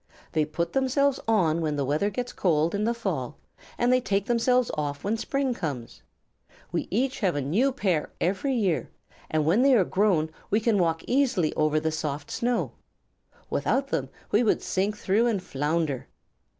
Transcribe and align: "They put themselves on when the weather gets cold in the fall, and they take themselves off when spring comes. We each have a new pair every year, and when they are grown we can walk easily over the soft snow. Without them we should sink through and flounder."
"They 0.31 0.45
put 0.45 0.73
themselves 0.73 1.19
on 1.27 1.61
when 1.61 1.75
the 1.75 1.85
weather 1.85 2.09
gets 2.09 2.33
cold 2.33 2.73
in 2.73 2.85
the 2.85 2.93
fall, 2.95 3.37
and 3.77 3.93
they 3.93 4.01
take 4.01 4.25
themselves 4.25 4.71
off 4.73 5.03
when 5.03 5.15
spring 5.15 5.53
comes. 5.53 6.01
We 6.71 6.87
each 6.89 7.19
have 7.19 7.35
a 7.35 7.39
new 7.41 7.71
pair 7.71 8.11
every 8.19 8.55
year, 8.55 8.89
and 9.29 9.45
when 9.45 9.61
they 9.61 9.75
are 9.75 9.83
grown 9.85 10.31
we 10.49 10.59
can 10.59 10.79
walk 10.79 11.03
easily 11.05 11.53
over 11.53 11.79
the 11.79 11.91
soft 11.91 12.31
snow. 12.31 12.71
Without 13.51 13.89
them 13.89 14.09
we 14.31 14.39
should 14.43 14.63
sink 14.63 14.97
through 14.97 15.27
and 15.27 15.39
flounder." 15.43 16.07